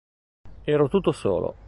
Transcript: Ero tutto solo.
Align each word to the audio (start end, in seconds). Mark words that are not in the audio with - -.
Ero 0.65 0.89
tutto 0.89 1.11
solo. 1.11 1.57